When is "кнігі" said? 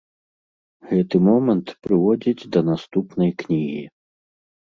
3.43-3.83